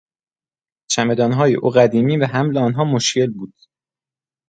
[0.89, 3.53] چمدانهای او قدیمی و حمل آنها مشکل بود.